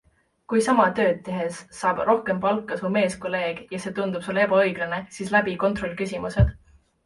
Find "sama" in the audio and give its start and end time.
0.67-0.85